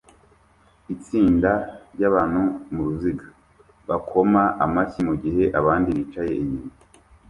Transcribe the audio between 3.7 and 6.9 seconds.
bakoma amashyi mugihe abandi bicaye inyuma